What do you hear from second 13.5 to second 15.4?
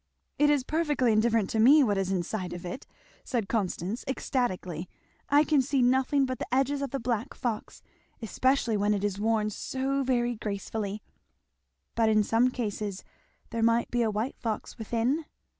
there might be a white fox within?"